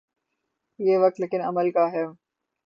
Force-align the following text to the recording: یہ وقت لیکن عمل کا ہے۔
یہ 0.79 0.97
وقت 0.97 1.19
لیکن 1.19 1.41
عمل 1.41 1.71
کا 1.71 1.91
ہے۔ 1.91 2.05